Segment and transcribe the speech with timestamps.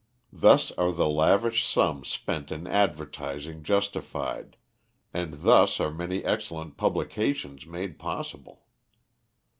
[0.33, 4.57] Thus are the lavish sums spent in advertising justified,
[5.13, 8.65] and thus are many excellent publications made possible.